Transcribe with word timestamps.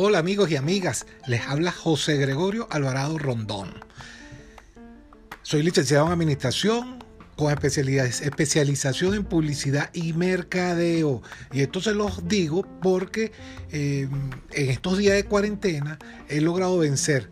Hola 0.00 0.20
amigos 0.20 0.48
y 0.52 0.54
amigas, 0.54 1.06
les 1.26 1.40
habla 1.48 1.72
José 1.72 2.18
Gregorio 2.18 2.68
Alvarado 2.70 3.18
Rondón. 3.18 3.74
Soy 5.42 5.64
licenciado 5.64 6.06
en 6.06 6.12
Administración 6.12 7.02
con 7.34 7.52
especialización 7.52 9.14
en 9.14 9.24
publicidad 9.24 9.90
y 9.92 10.12
mercadeo. 10.12 11.20
Y 11.50 11.62
esto 11.62 11.80
se 11.80 11.94
los 11.94 12.28
digo 12.28 12.62
porque 12.80 13.32
eh, 13.72 14.08
en 14.52 14.70
estos 14.70 14.98
días 14.98 15.16
de 15.16 15.24
cuarentena 15.24 15.98
he 16.28 16.40
logrado 16.40 16.78
vencer 16.78 17.28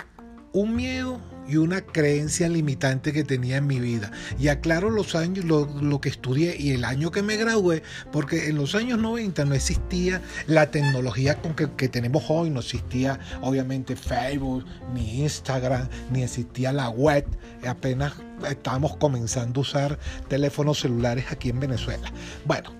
un 0.52 0.74
miedo 0.74 1.20
y 1.48 1.56
una 1.56 1.80
creencia 1.80 2.48
limitante 2.48 3.12
que 3.12 3.24
tenía 3.24 3.56
en 3.56 3.66
mi 3.66 3.80
vida. 3.80 4.10
Y 4.38 4.48
aclaro 4.48 4.90
los 4.90 5.14
años, 5.14 5.44
lo, 5.44 6.00
que 6.00 6.08
estudié 6.08 6.56
y 6.58 6.72
el 6.72 6.84
año 6.84 7.10
que 7.10 7.22
me 7.22 7.36
gradué, 7.36 7.82
porque 8.12 8.48
en 8.48 8.56
los 8.56 8.74
años 8.74 8.98
90 8.98 9.44
no 9.44 9.54
existía 9.54 10.20
la 10.46 10.70
tecnología 10.70 11.40
con 11.40 11.54
que, 11.54 11.70
que 11.72 11.88
tenemos 11.88 12.24
hoy, 12.28 12.50
no 12.50 12.60
existía 12.60 13.18
obviamente 13.40 13.96
Facebook, 13.96 14.64
ni 14.94 15.22
Instagram, 15.22 15.88
ni 16.10 16.22
existía 16.22 16.72
la 16.72 16.88
web, 16.90 17.24
apenas 17.66 18.14
estábamos 18.48 18.96
comenzando 18.96 19.60
a 19.60 19.62
usar 19.62 19.98
teléfonos 20.28 20.80
celulares 20.80 21.26
aquí 21.30 21.50
en 21.50 21.60
Venezuela. 21.60 22.12
Bueno, 22.44 22.70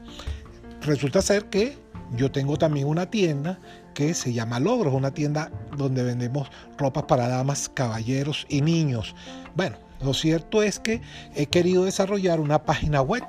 resulta 0.86 1.22
ser 1.22 1.46
que 1.46 1.78
yo 2.16 2.30
tengo 2.30 2.56
también 2.56 2.86
una 2.86 3.10
tienda 3.10 3.58
que 3.94 4.14
se 4.14 4.32
llama 4.32 4.60
Logros, 4.60 4.94
una 4.94 5.12
tienda 5.12 5.50
donde 5.76 6.02
vendemos 6.02 6.50
ropas 6.78 7.04
para 7.04 7.28
damas, 7.28 7.68
caballeros 7.72 8.46
y 8.48 8.60
niños. 8.60 9.14
Bueno, 9.54 9.76
lo 10.00 10.14
cierto 10.14 10.62
es 10.62 10.78
que 10.78 11.00
he 11.34 11.46
querido 11.46 11.84
desarrollar 11.84 12.40
una 12.40 12.64
página 12.64 13.00
web 13.00 13.24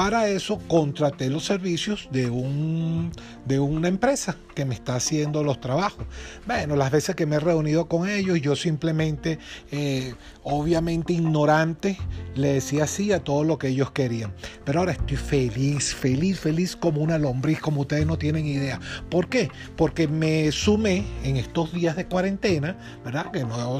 para 0.00 0.28
eso 0.28 0.58
contraté 0.66 1.28
los 1.28 1.44
servicios 1.44 2.08
de, 2.10 2.30
un, 2.30 3.12
de 3.44 3.60
una 3.60 3.88
empresa 3.88 4.34
que 4.54 4.64
me 4.64 4.74
está 4.74 4.94
haciendo 4.94 5.42
los 5.44 5.60
trabajos. 5.60 6.06
Bueno, 6.46 6.74
las 6.74 6.90
veces 6.90 7.14
que 7.14 7.26
me 7.26 7.36
he 7.36 7.38
reunido 7.40 7.86
con 7.86 8.08
ellos, 8.08 8.40
yo 8.40 8.56
simplemente, 8.56 9.38
eh, 9.70 10.14
obviamente 10.42 11.12
ignorante, 11.12 11.98
le 12.40 12.54
decía 12.54 12.86
sí 12.86 13.12
a 13.12 13.22
todo 13.22 13.44
lo 13.44 13.58
que 13.58 13.68
ellos 13.68 13.90
querían. 13.90 14.32
Pero 14.64 14.80
ahora 14.80 14.92
estoy 14.92 15.16
feliz, 15.16 15.94
feliz, 15.94 16.40
feliz 16.40 16.76
como 16.76 17.00
una 17.00 17.18
lombriz, 17.18 17.60
como 17.60 17.82
ustedes 17.82 18.06
no 18.06 18.18
tienen 18.18 18.46
idea. 18.46 18.80
¿Por 19.10 19.28
qué? 19.28 19.50
Porque 19.76 20.08
me 20.08 20.50
sumé 20.52 21.04
en 21.24 21.36
estos 21.36 21.72
días 21.72 21.96
de 21.96 22.06
cuarentena, 22.06 22.76
¿verdad? 23.04 23.30
Que 23.30 23.44
no 23.44 23.78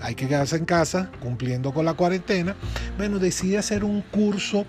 hay 0.00 0.14
que 0.14 0.28
quedarse 0.28 0.56
en 0.56 0.64
casa 0.64 1.10
cumpliendo 1.20 1.72
con 1.72 1.84
la 1.84 1.94
cuarentena. 1.94 2.54
Bueno, 2.96 3.18
decidí 3.18 3.56
hacer 3.56 3.84
un 3.84 4.02
curso 4.02 4.66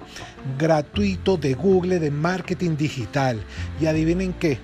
gratuito 0.58 1.38
de 1.38 1.54
Google 1.54 2.00
de 2.00 2.12
marketing 2.12 2.78
digital. 2.78 3.44
Y 3.80 3.86
adivinen 3.86 4.34
qué, 4.34 4.60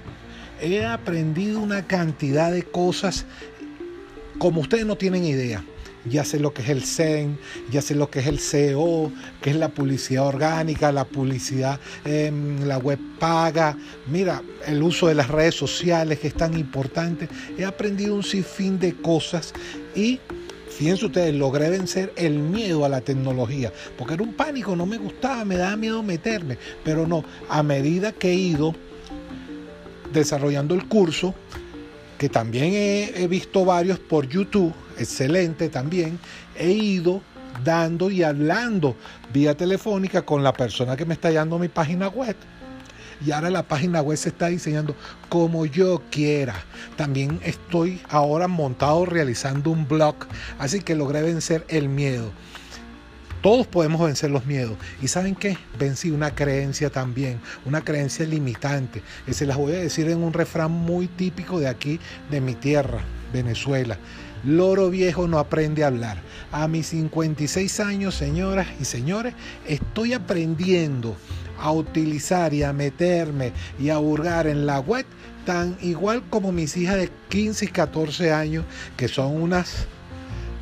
he 0.61 0.85
aprendido 0.85 1.59
una 1.59 1.85
cantidad 1.87 2.51
de 2.51 2.63
cosas 2.63 3.25
como 4.37 4.61
ustedes 4.61 4.85
no 4.85 4.95
tienen 4.95 5.23
idea. 5.23 5.63
Ya 6.05 6.25
sé 6.25 6.39
lo 6.39 6.53
que 6.53 6.63
es 6.63 6.69
el 6.69 6.83
SEN, 6.83 7.37
ya 7.69 7.81
sé 7.81 7.95
lo 7.95 8.09
que 8.09 8.19
es 8.19 8.27
el 8.27 8.39
SEO, 8.39 9.11
que 9.41 9.51
es 9.51 9.55
la 9.55 9.69
publicidad 9.69 10.25
orgánica, 10.25 10.91
la 10.91 11.05
publicidad 11.05 11.79
en 12.05 12.67
la 12.67 12.77
web 12.77 12.99
paga. 13.19 13.77
Mira, 14.07 14.41
el 14.65 14.81
uso 14.81 15.07
de 15.07 15.15
las 15.15 15.29
redes 15.29 15.55
sociales 15.55 16.19
que 16.19 16.27
es 16.27 16.33
tan 16.33 16.57
importante. 16.57 17.29
He 17.57 17.65
aprendido 17.65 18.15
un 18.15 18.23
sinfín 18.23 18.79
de 18.79 18.95
cosas 18.95 19.53
y 19.95 20.19
Fíjense 20.71 21.05
ustedes, 21.05 21.35
logré 21.35 21.69
vencer 21.69 22.13
el 22.15 22.39
miedo 22.39 22.85
a 22.85 22.89
la 22.89 23.01
tecnología, 23.01 23.71
porque 23.97 24.15
era 24.15 24.23
un 24.23 24.33
pánico, 24.33 24.75
no 24.75 24.85
me 24.85 24.97
gustaba, 24.97 25.45
me 25.45 25.57
daba 25.57 25.75
miedo 25.75 26.01
meterme, 26.01 26.57
pero 26.83 27.05
no, 27.05 27.23
a 27.49 27.61
medida 27.61 28.13
que 28.13 28.31
he 28.31 28.35
ido 28.35 28.73
desarrollando 30.11 30.73
el 30.73 30.87
curso, 30.87 31.35
que 32.17 32.29
también 32.29 32.71
he, 32.73 33.27
visto 33.27 33.65
varios 33.65 33.99
por 33.99 34.27
YouTube, 34.27 34.73
excelente 34.97 35.69
también, 35.69 36.19
he 36.55 36.71
ido 36.71 37.21
dando 37.63 38.09
y 38.09 38.23
hablando 38.23 38.95
vía 39.33 39.55
telefónica 39.55 40.21
con 40.21 40.43
la 40.43 40.53
persona 40.53 40.95
que 40.95 41.05
me 41.05 41.13
está 41.13 41.31
dando 41.31 41.59
mi 41.59 41.67
página 41.67 42.07
web 42.07 42.35
y 43.25 43.31
ahora 43.31 43.49
la 43.49 43.63
página 43.63 44.01
web 44.01 44.17
se 44.17 44.29
está 44.29 44.47
diseñando 44.47 44.95
como 45.29 45.65
yo 45.65 46.01
quiera. 46.09 46.55
También 46.95 47.39
estoy 47.43 48.01
ahora 48.09 48.47
montado 48.47 49.05
realizando 49.05 49.69
un 49.69 49.87
blog, 49.87 50.15
así 50.59 50.81
que 50.81 50.95
logré 50.95 51.21
vencer 51.21 51.65
el 51.69 51.87
miedo. 51.87 52.31
Todos 53.41 53.65
podemos 53.65 54.01
vencer 54.01 54.29
los 54.29 54.45
miedos. 54.45 54.77
¿Y 55.01 55.07
saben 55.07 55.35
qué? 55.35 55.57
Vencí 55.79 56.11
una 56.11 56.35
creencia 56.35 56.91
también, 56.91 57.39
una 57.65 57.81
creencia 57.81 58.23
limitante. 58.25 59.01
Y 59.25 59.33
se 59.33 59.47
las 59.47 59.57
voy 59.57 59.73
a 59.73 59.79
decir 59.79 60.07
en 60.09 60.21
un 60.21 60.31
refrán 60.31 60.71
muy 60.71 61.07
típico 61.07 61.59
de 61.59 61.67
aquí, 61.67 61.99
de 62.29 62.39
mi 62.39 62.53
tierra, 62.53 62.99
Venezuela. 63.33 63.97
Loro 64.43 64.89
viejo 64.89 65.27
no 65.27 65.39
aprende 65.39 65.83
a 65.83 65.87
hablar. 65.87 66.21
A 66.51 66.67
mis 66.67 66.87
56 66.87 67.79
años, 67.79 68.15
señoras 68.15 68.67
y 68.79 68.85
señores, 68.85 69.33
estoy 69.67 70.13
aprendiendo 70.13 71.15
a 71.59 71.71
utilizar 71.71 72.53
y 72.53 72.63
a 72.63 72.73
meterme 72.73 73.53
y 73.79 73.89
a 73.89 73.99
hurgar 73.99 74.47
en 74.47 74.65
la 74.65 74.79
web 74.79 75.05
tan 75.45 75.77
igual 75.81 76.23
como 76.29 76.51
mis 76.51 76.75
hijas 76.77 76.97
de 76.97 77.09
15 77.29 77.65
y 77.65 77.67
14 77.67 78.31
años, 78.31 78.65
que 78.97 79.07
son 79.07 79.41
unas 79.41 79.87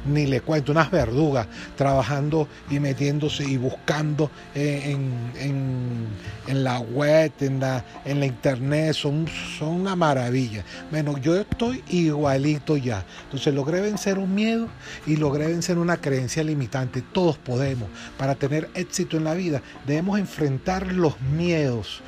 ni 0.05 0.25
le 0.25 0.41
cuento, 0.41 0.71
unas 0.71 0.91
verdugas 0.91 1.47
trabajando 1.75 2.47
y 2.69 2.79
metiéndose 2.79 3.43
y 3.43 3.57
buscando 3.57 4.31
en, 4.55 6.07
la 6.47 6.79
web, 6.79 7.31
en 7.39 7.59
la, 7.59 7.83
en 8.05 8.19
la 8.19 8.25
internet, 8.25 8.93
son, 8.93 9.27
son 9.57 9.69
una 9.69 9.95
maravilla. 9.95 10.63
Bueno, 10.91 11.17
yo 11.17 11.35
estoy 11.35 11.83
igualito 11.89 12.77
ya. 12.77 13.05
Entonces 13.25 13.53
logré 13.53 13.81
vencer 13.81 14.17
un 14.17 14.33
miedo 14.33 14.67
y 15.05 15.17
logré 15.17 15.47
vencer 15.47 15.77
una 15.77 15.97
creencia 15.97 16.43
limitante. 16.43 17.01
Todos 17.01 17.37
podemos. 17.37 17.89
Para 18.17 18.35
tener 18.35 18.69
éxito 18.73 19.17
en 19.17 19.25
la 19.25 19.33
vida 19.33 19.61
debemos 19.85 20.19
enfrentar 20.19 20.91
los 20.93 21.19
miedos. 21.21 22.01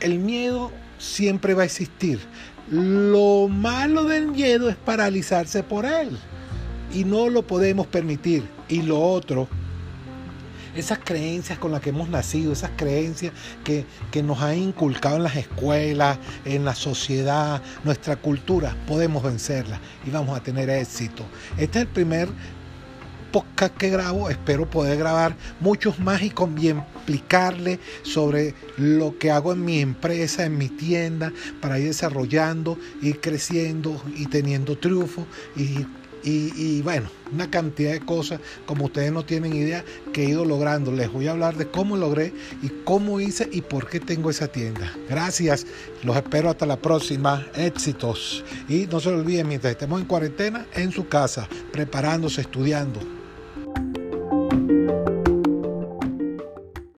El 0.00 0.18
miedo 0.18 0.72
siempre 0.98 1.54
va 1.54 1.62
a 1.62 1.66
existir. 1.66 2.20
Lo 2.70 3.48
malo 3.48 4.04
del 4.04 4.28
miedo 4.28 4.68
es 4.68 4.76
paralizarse 4.76 5.62
por 5.62 5.84
él 5.84 6.18
y 6.92 7.04
no 7.04 7.28
lo 7.28 7.46
podemos 7.46 7.86
permitir. 7.86 8.48
Y 8.68 8.82
lo 8.82 9.00
otro, 9.00 9.48
esas 10.74 10.98
creencias 10.98 11.58
con 11.58 11.72
las 11.72 11.80
que 11.80 11.90
hemos 11.90 12.08
nacido, 12.08 12.52
esas 12.52 12.70
creencias 12.76 13.32
que, 13.64 13.84
que, 14.10 14.22
nos 14.22 14.40
han 14.40 14.58
inculcado 14.58 15.16
en 15.16 15.22
las 15.24 15.36
escuelas, 15.36 16.18
en 16.44 16.64
la 16.64 16.74
sociedad, 16.74 17.62
nuestra 17.84 18.16
cultura, 18.16 18.76
podemos 18.86 19.22
vencerlas 19.22 19.80
y 20.06 20.10
vamos 20.10 20.36
a 20.36 20.42
tener 20.42 20.70
éxito. 20.70 21.24
Este 21.58 21.78
es 21.78 21.86
el 21.86 21.88
primer 21.88 22.28
podcast 23.32 23.74
que 23.76 23.88
grabo, 23.88 24.28
espero 24.28 24.68
poder 24.68 24.98
grabar 24.98 25.34
muchos 25.58 25.98
más 25.98 26.22
y, 26.22 26.30
con, 26.30 26.54
y 26.58 26.74
sobre 28.02 28.54
lo 28.76 29.18
que 29.18 29.30
hago 29.30 29.52
en 29.54 29.64
mi 29.64 29.80
empresa, 29.80 30.44
en 30.44 30.58
mi 30.58 30.68
tienda, 30.68 31.32
para 31.60 31.78
ir 31.78 31.86
desarrollando, 31.86 32.78
ir 33.00 33.20
creciendo 33.20 34.00
y 34.14 34.26
teniendo 34.26 34.76
triunfo 34.76 35.26
y 36.24 36.82
bueno, 36.82 37.08
una 37.32 37.50
cantidad 37.50 37.92
de 37.92 38.00
cosas 38.00 38.40
como 38.66 38.84
ustedes 38.84 39.10
no 39.12 39.24
tienen 39.24 39.54
idea 39.54 39.84
que 40.12 40.24
he 40.24 40.28
ido 40.28 40.44
logrando. 40.44 40.92
Les 40.92 41.10
voy 41.10 41.26
a 41.28 41.32
hablar 41.32 41.56
de 41.56 41.68
cómo 41.68 41.96
logré 41.96 42.32
y 42.62 42.68
cómo 42.84 43.20
hice 43.20 43.48
y 43.50 43.62
por 43.62 43.88
qué 43.88 44.00
tengo 44.00 44.30
esa 44.30 44.48
tienda. 44.48 44.92
Gracias, 45.08 45.66
los 46.02 46.16
espero 46.16 46.50
hasta 46.50 46.66
la 46.66 46.76
próxima. 46.76 47.46
Éxitos. 47.54 48.44
Y 48.68 48.86
no 48.86 49.00
se 49.00 49.08
olviden, 49.08 49.48
mientras 49.48 49.72
estemos 49.72 50.00
en 50.00 50.06
cuarentena, 50.06 50.66
en 50.74 50.92
su 50.92 51.08
casa, 51.08 51.48
preparándose, 51.72 52.42
estudiando. 52.42 53.00